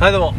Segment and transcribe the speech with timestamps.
[0.00, 0.34] はいどうも、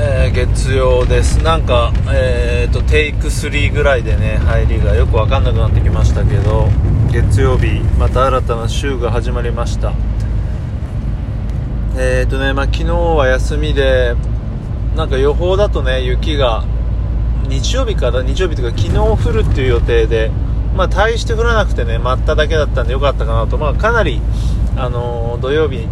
[0.00, 1.42] えー月曜です。
[1.42, 6.70] なんかえーとテイク3ぐらいでね入りがよく分かんなくなってきましたけど。
[7.12, 9.92] 月曜日また新たな週が始まりました。
[11.98, 14.14] えーとねまあ昨日は休みで
[14.96, 16.64] なんか予報だとね雪が
[17.48, 20.30] 日曜日から日曜日というか昨日降るっていう予定で
[20.74, 23.58] まあ大して降らなくてね待っただけだったんでよかったかなと。
[23.58, 24.22] まあかなり
[24.74, 25.86] あのー土曜日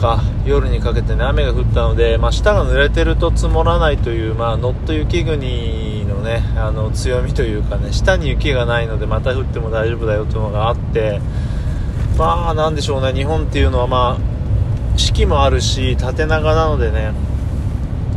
[0.00, 11.20] か夜にかけてね雨が降ったので、まあ、下が濡れてると積もらないという、まあ、ノット雪国のねあの強みというかね下に雪がないのでまた降っても大丈夫だよというのがあって
[12.16, 17.12] まあなんでしょうね日本っていうのはまあ四季もあるし縦長なのでね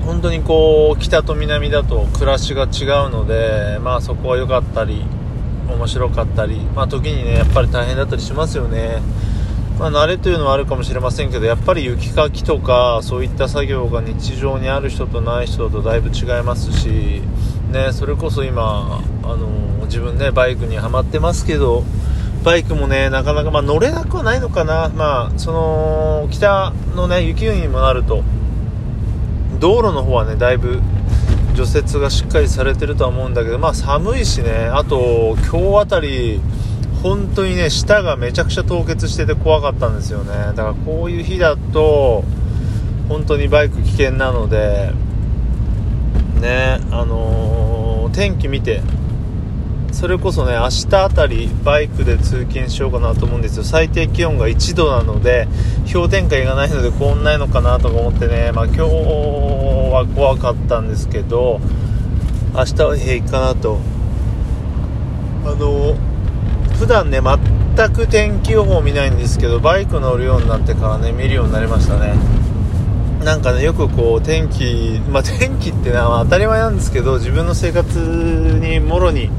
[0.05, 5.05] 本当にこう北と南だと暮らしが違うのでまあそこは良かったり
[5.69, 9.01] 面白かったりまあ時にねやっぱり大変だったりしますよね。
[9.83, 17.21] まあ、慣れというのはあるかもしれませんけどやっぱり雪かきとかそういった作業が日常にある人とない人とだいぶ違いますし、
[17.69, 21.83] ね、それこそ今、あの自分ねバイクにはまってますけど
[22.45, 28.23] バイクもねなかなか、まあ、乗れなくはないのかな、まあ、その北の、ね、雪国にもなると
[29.59, 30.79] 道路の方はねだいぶ
[31.55, 36.39] 除雪がしっかりされてるとは思うんだけど、まあ、寒いしねあと今日あたり
[37.03, 40.31] 本当にね舌がめちゃくちゃ凍結してて怖かったんですよね。
[40.31, 42.23] だからこういう日だと
[43.09, 44.93] 本当にバイク危険なので
[46.39, 48.81] ねあのー天気見て
[49.91, 53.63] それこそね明日あたりバイクで通勤しようかなと思うんですよ。
[53.63, 55.47] 最低気温が1度なので
[55.91, 61.59] 氷点下がないのでこんないのかなとか思ってねまあ今日は怖かったんですけど
[62.53, 63.79] 明日は平気かなと。
[65.45, 66.12] あのー
[66.79, 72.13] 普段ね全く天気予報見ないんですけどバイク乗るようになってからね見るようになりましたね。
[73.23, 77.97] なんかねよくこう天気まあ 天気ってのは当たり前なんですけど自分の生活
[78.61, 79.29] にもろに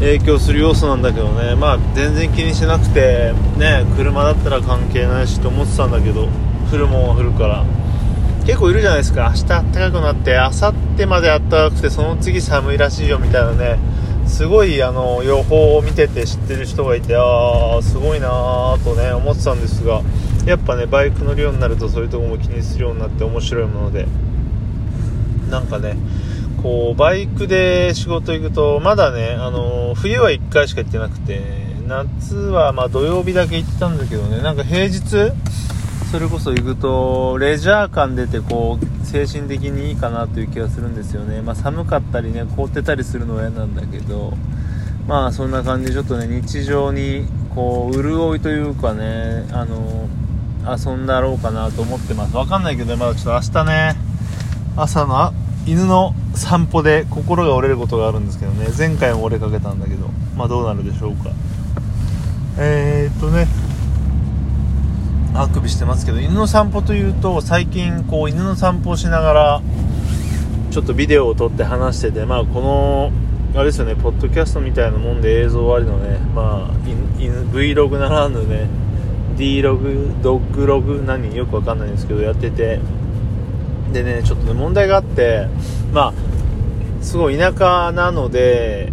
[0.00, 1.54] 影響する要素なんだけどね。
[1.54, 6.28] まあ全然気にしなくてね車だったら関係ないしと思ってたんだけど
[6.72, 7.64] 降るもんは降るから。
[8.44, 9.32] 結構いるじゃないですか。
[9.34, 13.78] 明日暖かくなって明後日まで暖かくてその次寒いらしいよみたいなね。
[14.34, 20.02] すごいあの予報を見てて知ってる人がいてああすごいなーとね思ってたんですが
[20.44, 24.08] やっぱねバイク乗るようになるとそういうとこも気にするようになって面白いもので
[25.50, 25.96] なんかね
[26.60, 31.40] こうバイクで仕事行くとまだねあの冬は1回しか行ってなくて
[31.86, 35.00] 夏はま土曜日だけ行ったんだけどねなんか平日
[36.10, 44.32] それこそ行くとレジャー感出てこう精神的にいいかなという気がするんですよね、まあ、寒かったりね凍ってたりするのは嫌なんだけど
[45.06, 50.08] まあそんな感じでちょっとね日常にこう潤いというかねあの
[50.66, 52.34] 遊んだろうかなと思ってます。
[52.34, 53.96] わかんないけどまだちょっと明日ね
[54.76, 55.32] 朝の
[55.64, 58.66] 犬の散歩で心が折れることがあるんですけどね。
[58.76, 61.30] 前回も折れかけたんだけどまあどうなるでしょうか。
[62.58, 63.46] えー、っとね
[65.34, 69.62] あくびしてますけど犬の散歩というと最近こう犬の散歩をしながら
[70.70, 73.12] ちょっとビデオを撮って話しててまあこの
[73.54, 76.70] あれですよねポッドキャストみたいなもんで映像ありのねまあ
[77.18, 78.68] Vlog ならぬね
[79.36, 82.80] D ログドッグログ何よくわかんないんですけどやってて。
[83.94, 85.46] でねちょっとね問題があって
[85.92, 86.14] まあ
[87.02, 88.92] すごい田舎なので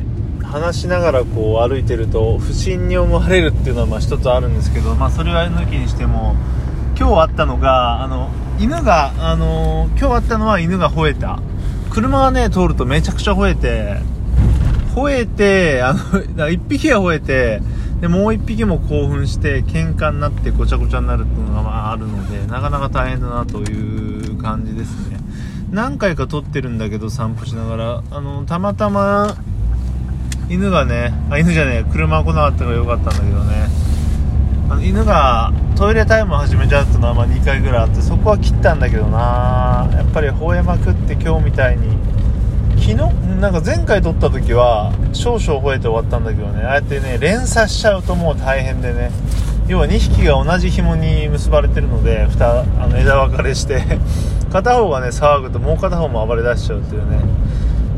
[0.51, 6.35] 話しながらこう歩いてると不審に思われるっていうのはまあ一つあるんですけど、まあ、それは抜きにしても
[6.99, 8.29] 今日あったのがあの
[8.59, 11.39] 犬が、あの今日あったのは犬が吠えた。
[11.89, 13.97] 車がね通るとめちゃくちゃ吠えて
[14.95, 17.61] 吠えてあの1匹が吠えて
[17.99, 25.17] でもう1匹も興奮して喧嘩になってごちゃごちゃになるっていうのがまああるのでなかなか大変だなという感じですね。
[25.71, 28.03] 何回か撮ってるんだけど散歩しながら。
[28.09, 29.35] あのたまたま
[30.51, 33.69] 犬がね、あ、犬じゃねえ、車来なかったからよかったんだけどね、
[34.69, 39.89] あの犬がトイレタイムを始めちゃうっていうのはまあ2回ぐらいあって、そこは切ったんだけどな。
[39.93, 41.97] やっぱり吠えまくって今日みたいに、
[42.81, 42.95] 昨日、
[43.39, 49.11] なんか前回撮った時は少々吠えて終わったんだけどね、ああやってね、連鎖しちゃうともう大変でね、
[49.69, 53.81] 要は2匹が同じ紐に結ばれてるので、蓋、あの枝分かれして。
[54.51, 57.19] 片方がね、騒ぐともう片方も暴れ出しちゃうっていうね、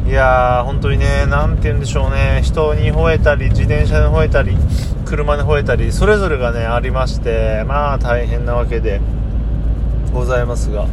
[0.05, 4.57] いやー、本当にね、なんて言うんでしょうね、人に吠えたり、自転車に吠えたり、
[5.05, 8.99] 車に吠えたり、それぞれがね、ありまして、まあ大変なわけで
[10.13, 10.87] ございますが、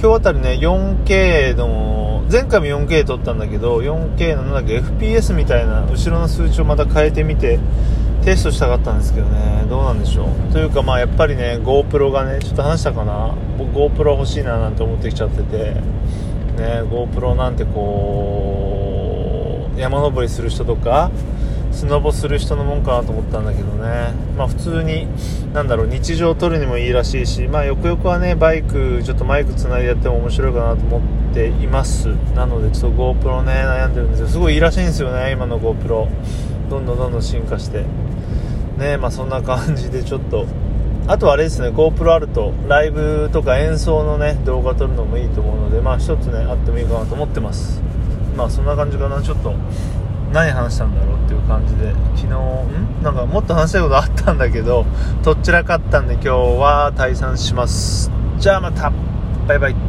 [0.00, 7.60] 今日あたりね、4K の、前回も 4K 撮ったんだけど、4K のなんだっけ、FPS みたいな、後ろの数値をまた変えてみて、
[8.24, 9.64] テストしたかったんですけどね。
[9.70, 10.52] どうなんでしょう。
[10.52, 13.34] というかまあやっぱりね GoPro がねちょっと話したかな。
[13.56, 15.76] 僕 GoPro 欲しいななんて思ってきちゃってて。
[16.58, 18.47] ね GoPro なんてこう
[19.78, 21.10] 山登りする人とか
[21.70, 24.12] スノボする人のもんかなと思ったんだけどね。
[24.36, 25.06] まあ普通に
[25.52, 30.98] なんだろう日常を撮るにもいいらしいしまあよくよくはねバイクちょっとマイクつないでやっても面白いかなと思
[31.30, 32.08] っています。
[32.34, 36.08] なのでちょっと GoPro ね悩んでるんですよすごいいいらしいんですよね今の GoPro
[36.70, 37.84] どんどんどんどん進化して。
[38.78, 40.46] ねまあそんな感じでちょっと
[41.06, 47.82] あとはあれですね GoPro あるとライブとか演奏のね動画撮るのもいいと思うのでまあ一つねあってもいいかなと思ってます。
[48.38, 49.20] まあそんな感じかな。
[49.20, 49.52] ちょっと
[50.32, 51.92] 何話したんだろうっていう感じで。
[52.14, 53.02] 昨日ん？
[53.02, 54.86] なんかもっと話したいことあったんだけど
[55.24, 58.12] どちらかったんで今日は退散します。
[58.38, 58.92] じゃあまた。
[59.48, 59.87] バイバイ